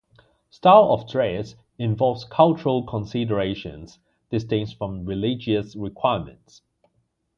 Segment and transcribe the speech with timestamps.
[0.49, 3.99] Style of dress involves cultural considerations
[4.31, 6.63] distinct from religious requirements.